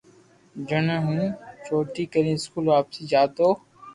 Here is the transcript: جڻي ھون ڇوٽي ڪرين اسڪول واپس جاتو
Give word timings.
جڻي 0.67 0.97
ھون 1.03 1.19
ڇوٽي 1.65 2.03
ڪرين 2.13 2.37
اسڪول 2.39 2.65
واپس 2.73 2.95
جاتو 3.11 3.47